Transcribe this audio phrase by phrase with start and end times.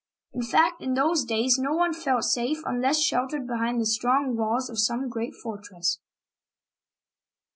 [0.33, 4.67] In fact, in those days, no one felt safe unless sheltered behind the strong walls
[4.67, 5.99] of some great fortress.